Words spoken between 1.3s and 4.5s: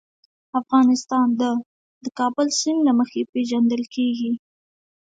د د کابل سیند له مخې پېژندل کېږي.